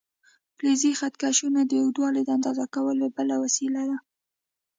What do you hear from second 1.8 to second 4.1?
اوږدوالي د اندازه کولو بله وسیله ده.